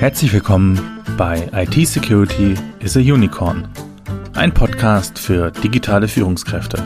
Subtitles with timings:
[0.00, 3.66] Herzlich willkommen bei IT Security is a Unicorn,
[4.34, 6.82] ein Podcast für digitale Führungskräfte.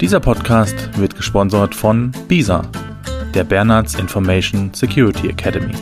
[0.00, 2.62] Dieser Podcast wird gesponsert von BISA,
[3.34, 5.74] der Bernards Information Security Academy.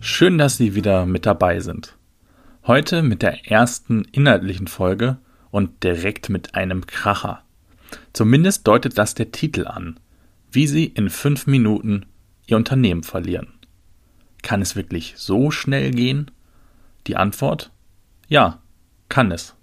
[0.00, 1.96] Schön, dass Sie wieder mit dabei sind.
[2.66, 5.16] Heute mit der ersten inhaltlichen Folge
[5.50, 7.45] und direkt mit einem Kracher.
[8.12, 10.00] Zumindest deutet das der Titel an,
[10.50, 12.06] wie Sie in fünf Minuten
[12.46, 13.48] Ihr Unternehmen verlieren.
[14.42, 16.30] Kann es wirklich so schnell gehen?
[17.06, 17.70] Die Antwort?
[18.28, 18.60] Ja,
[19.08, 19.54] kann es.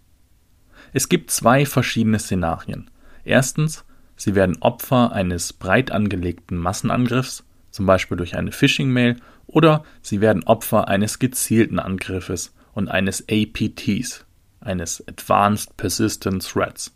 [0.91, 2.89] Es gibt zwei verschiedene Szenarien.
[3.23, 10.21] Erstens, Sie werden Opfer eines breit angelegten Massenangriffs, zum Beispiel durch eine Phishing-Mail, oder Sie
[10.21, 14.25] werden Opfer eines gezielten Angriffes und eines APTs,
[14.61, 16.93] eines Advanced Persistent Threats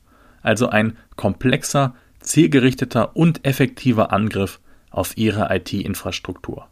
[0.48, 4.60] also ein komplexer, zielgerichteter und effektiver Angriff
[4.90, 6.68] auf ihre IT-Infrastruktur.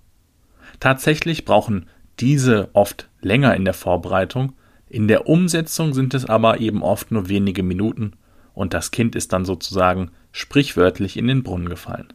[0.80, 1.88] Tatsächlich brauchen
[2.20, 4.54] diese oft länger in der Vorbereitung,
[4.88, 8.14] in der Umsetzung sind es aber eben oft nur wenige Minuten
[8.54, 12.14] und das Kind ist dann sozusagen sprichwörtlich in den Brunnen gefallen.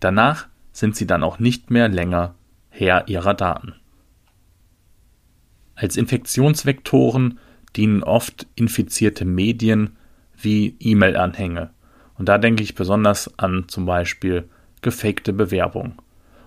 [0.00, 2.34] Danach sind sie dann auch nicht mehr länger
[2.68, 3.74] Herr ihrer Daten.
[5.76, 7.38] Als Infektionsvektoren
[7.76, 9.96] dienen oft infizierte Medien
[10.42, 11.70] wie E-Mail-Anhänge.
[12.18, 14.48] Und da denke ich besonders an zum Beispiel
[14.82, 15.94] gefakte Bewerbung.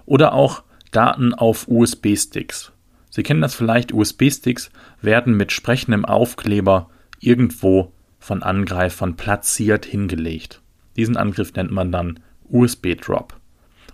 [0.05, 2.71] Oder auch Daten auf USB-Sticks.
[3.09, 4.71] Sie kennen das vielleicht, USB-Sticks
[5.01, 10.61] werden mit sprechendem Aufkleber irgendwo von Angreifern platziert hingelegt.
[10.95, 13.35] Diesen Angriff nennt man dann USB-Drop.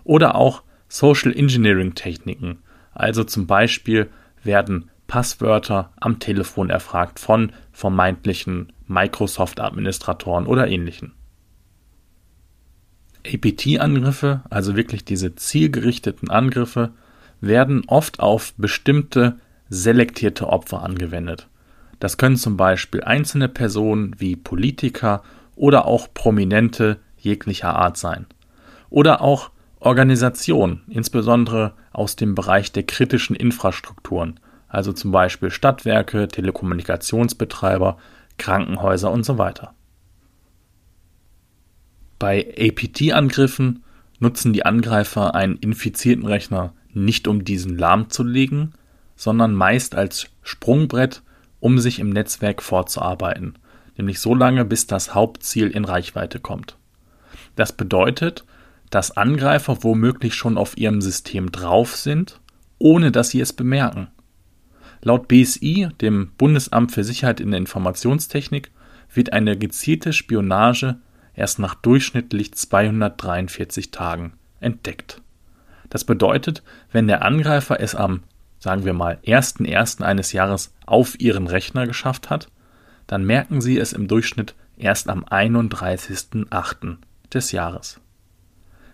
[0.04, 2.58] Oder auch Social Engineering Techniken.
[2.92, 4.10] Also zum Beispiel
[4.42, 11.12] werden Passwörter am Telefon erfragt von vermeintlichen Microsoft-Administratoren oder ähnlichen.
[13.26, 16.92] APT-Angriffe, also wirklich diese zielgerichteten Angriffe,
[17.40, 19.36] werden oft auf bestimmte
[19.68, 21.48] selektierte Opfer angewendet.
[22.00, 25.22] Das können zum Beispiel einzelne Personen wie Politiker
[25.54, 28.26] oder auch Prominente jeglicher Art sein.
[28.88, 37.98] Oder auch Organisationen, insbesondere aus dem Bereich der kritischen Infrastrukturen, also zum Beispiel Stadtwerke, Telekommunikationsbetreiber,
[38.40, 39.74] Krankenhäuser und so weiter.
[42.18, 43.84] Bei APT-Angriffen
[44.18, 48.74] nutzen die Angreifer einen infizierten Rechner nicht um diesen lahmzulegen,
[49.14, 51.22] sondern meist als Sprungbrett,
[51.60, 53.58] um sich im Netzwerk fortzuarbeiten,
[53.96, 56.76] nämlich so lange, bis das Hauptziel in Reichweite kommt.
[57.56, 58.44] Das bedeutet,
[58.90, 62.40] dass Angreifer womöglich schon auf ihrem System drauf sind,
[62.78, 64.08] ohne dass sie es bemerken.
[65.02, 68.70] Laut BSI, dem Bundesamt für Sicherheit in der Informationstechnik,
[69.12, 70.98] wird eine gezielte Spionage
[71.34, 75.22] erst nach durchschnittlich 243 Tagen entdeckt.
[75.88, 76.62] Das bedeutet,
[76.92, 78.22] wenn der Angreifer es am,
[78.58, 80.02] sagen wir mal, 1.1.
[80.02, 82.48] eines Jahres auf ihren Rechner geschafft hat,
[83.06, 86.96] dann merken sie es im Durchschnitt erst am 31.8.
[87.32, 88.00] des Jahres.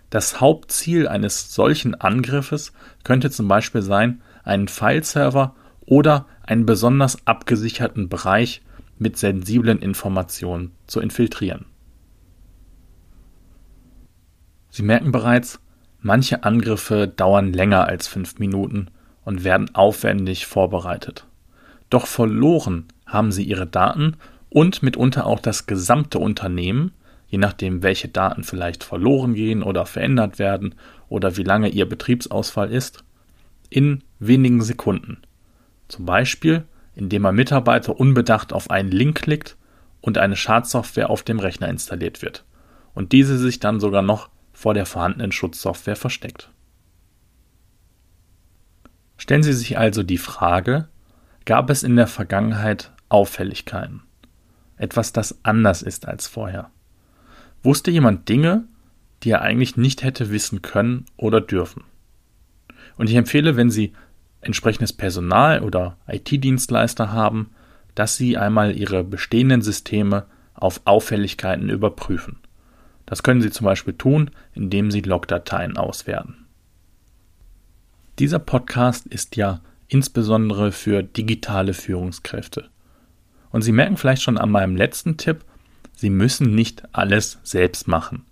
[0.08, 2.72] Das Hauptziel eines solchen Angriffes
[3.02, 5.54] könnte zum Beispiel sein, einen Fileserver
[5.86, 8.62] oder einen besonders abgesicherten Bereich
[8.98, 11.66] mit sensiblen Informationen zu infiltrieren.
[14.70, 15.60] Sie merken bereits,
[16.00, 18.88] manche Angriffe dauern länger als fünf Minuten
[19.24, 21.26] und werden aufwendig vorbereitet.
[21.88, 24.16] Doch verloren haben sie ihre Daten
[24.50, 26.92] und mitunter auch das gesamte Unternehmen,
[27.28, 30.74] je nachdem, welche Daten vielleicht verloren gehen oder verändert werden
[31.08, 33.04] oder wie lange ihr Betriebsausfall ist,
[33.68, 35.18] in wenigen Sekunden.
[35.88, 36.64] Zum Beispiel,
[36.94, 39.56] indem ein Mitarbeiter unbedacht auf einen Link klickt
[40.00, 42.44] und eine Schadsoftware auf dem Rechner installiert wird
[42.94, 46.50] und diese sich dann sogar noch vor der vorhandenen Schutzsoftware versteckt.
[49.18, 50.88] Stellen Sie sich also die Frage,
[51.44, 54.02] gab es in der Vergangenheit Auffälligkeiten?
[54.76, 56.70] Etwas, das anders ist als vorher?
[57.62, 58.64] Wusste jemand Dinge,
[59.22, 61.84] die er eigentlich nicht hätte wissen können oder dürfen?
[62.96, 63.92] Und ich empfehle, wenn Sie
[64.46, 67.50] entsprechendes Personal oder IT-Dienstleister haben,
[67.94, 72.38] dass sie einmal ihre bestehenden Systeme auf Auffälligkeiten überprüfen.
[73.04, 76.46] Das können Sie zum Beispiel tun, indem Sie Logdateien auswerten.
[78.18, 82.68] Dieser Podcast ist ja insbesondere für digitale Führungskräfte.
[83.50, 85.44] Und Sie merken vielleicht schon an meinem letzten Tipp,
[85.94, 88.26] Sie müssen nicht alles selbst machen.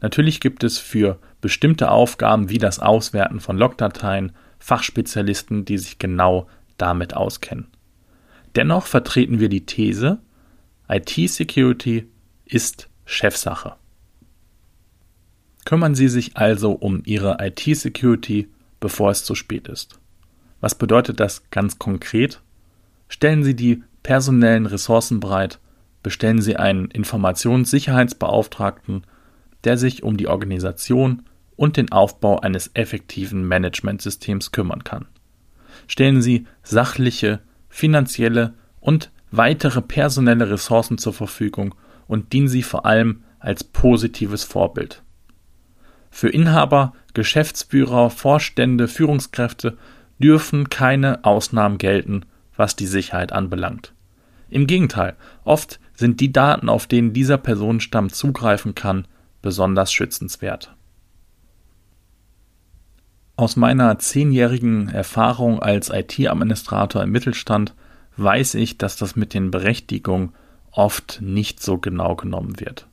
[0.00, 4.32] Natürlich gibt es für bestimmte Aufgaben wie das Auswerten von Logdateien
[4.62, 6.46] Fachspezialisten, die sich genau
[6.78, 7.66] damit auskennen.
[8.54, 10.20] Dennoch vertreten wir die These,
[10.88, 12.06] IT-Security
[12.44, 13.74] ist Chefsache.
[15.64, 18.48] Kümmern Sie sich also um Ihre IT-Security,
[18.78, 19.98] bevor es zu spät ist.
[20.60, 22.40] Was bedeutet das ganz konkret?
[23.08, 25.58] Stellen Sie die personellen Ressourcen bereit,
[26.04, 29.02] bestellen Sie einen Informationssicherheitsbeauftragten,
[29.64, 31.24] der sich um die Organisation
[31.56, 35.06] und den Aufbau eines effektiven Managementsystems kümmern kann.
[35.86, 41.74] Stellen Sie sachliche, finanzielle und weitere personelle Ressourcen zur Verfügung
[42.06, 45.02] und dienen Sie vor allem als positives Vorbild.
[46.10, 49.78] Für Inhaber, Geschäftsführer, Vorstände, Führungskräfte
[50.18, 53.94] dürfen keine Ausnahmen gelten, was die Sicherheit anbelangt.
[54.50, 59.08] Im Gegenteil, oft sind die Daten, auf denen dieser Personenstamm zugreifen kann,
[59.40, 60.74] besonders schützenswert.
[63.36, 67.74] Aus meiner zehnjährigen Erfahrung als IT-Administrator im Mittelstand
[68.16, 70.34] weiß ich, dass das mit den Berechtigungen
[70.70, 72.86] oft nicht so genau genommen wird.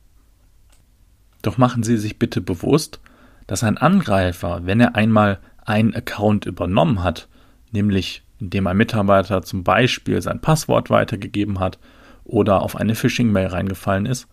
[1.42, 3.00] Doch machen Sie sich bitte bewusst,
[3.46, 7.28] dass ein Angreifer, wenn er einmal einen Account übernommen hat,
[7.70, 11.78] nämlich indem ein Mitarbeiter zum Beispiel sein Passwort weitergegeben hat
[12.24, 14.26] oder auf eine Phishing-Mail reingefallen ist,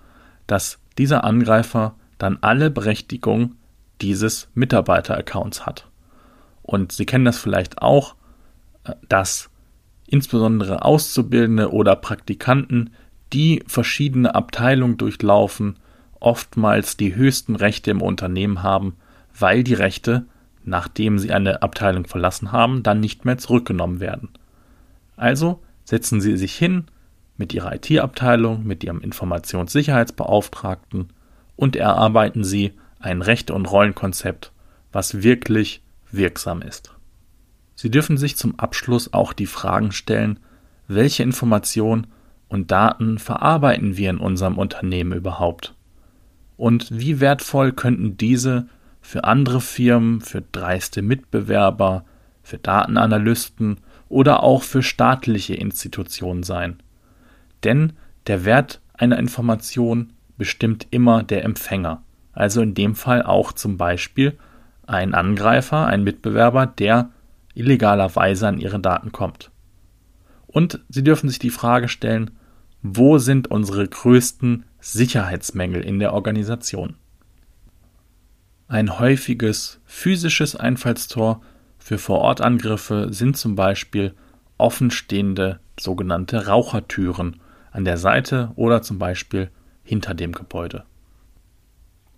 [0.48, 3.58] dass dieser Angreifer dann alle Berechtigungen
[4.02, 5.88] dieses Mitarbeiter-Accounts hat.
[6.68, 8.14] Und Sie kennen das vielleicht auch,
[8.84, 9.50] äh, dass
[10.06, 12.92] insbesondere Auszubildende oder Praktikanten,
[13.34, 15.78] die verschiedene Abteilungen durchlaufen,
[16.20, 18.98] oftmals die höchsten Rechte im Unternehmen haben,
[19.34, 20.28] weil die Rechte
[20.68, 24.30] nachdem sie eine Abteilung verlassen haben, dann nicht mehr zurückgenommen werden.
[25.16, 26.86] Also setzen Sie sich hin
[27.38, 31.08] mit Ihrer IT-Abteilung, mit Ihrem Informationssicherheitsbeauftragten
[31.56, 34.52] und erarbeiten Sie ein Rechte- und Rollenkonzept,
[34.92, 35.82] was wirklich
[36.12, 36.94] wirksam ist.
[37.76, 40.40] Sie dürfen sich zum Abschluss auch die Fragen stellen,
[40.88, 42.08] welche Informationen
[42.48, 45.76] und Daten verarbeiten wir in unserem Unternehmen überhaupt?
[46.56, 48.68] Und wie wertvoll könnten diese
[49.02, 52.04] für andere Firmen, für dreiste Mitbewerber,
[52.42, 56.82] für Datenanalysten oder auch für staatliche Institutionen sein.
[57.64, 57.94] Denn
[58.28, 64.38] der Wert einer Information bestimmt immer der Empfänger, also in dem Fall auch zum Beispiel
[64.88, 67.12] ein Angreifer, ein Mitbewerber, der
[67.54, 69.52] illegalerweise an ihre Daten kommt.
[70.48, 72.32] Und Sie dürfen sich die Frage stellen,
[72.82, 76.96] wo sind unsere größten Sicherheitsmängel in der Organisation?
[78.68, 81.42] Ein häufiges physisches Einfallstor
[81.78, 84.14] für Vorortangriffe sind zum Beispiel
[84.58, 87.40] offenstehende sogenannte Rauchertüren
[87.72, 89.50] an der Seite oder zum Beispiel
[89.84, 90.84] hinter dem Gebäude.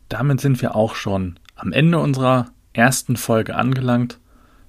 [0.07, 2.47] Damit sind wir auch schon am Ende unserer
[2.79, 4.19] ersten Folge angelangt.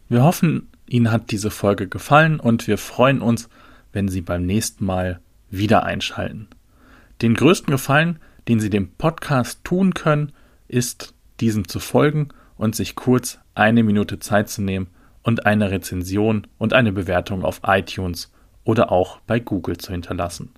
[0.08, 3.48] Wir hoffen, Ihnen hat diese Folge gefallen und wir freuen uns,
[3.92, 6.48] wenn Sie beim nächsten Mal wieder einschalten.
[7.22, 8.18] Den größten Gefallen,
[8.48, 10.32] den Sie dem Podcast tun können,
[10.66, 14.88] ist diesem zu folgen und sich kurz eine Minute Zeit zu nehmen
[15.22, 18.32] und eine Rezension und eine Bewertung auf iTunes
[18.64, 20.50] oder auch bei Google zu hinterlassen.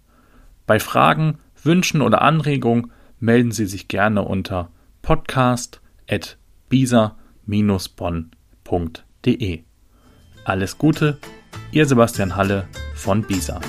[0.67, 4.71] Bei Fragen, Wünschen oder Anregungen melden Sie sich gerne unter
[7.47, 9.65] podcast.bisa-bonn.de.
[10.45, 11.19] Alles Gute,
[11.71, 13.61] Ihr Sebastian Halle von Bisa.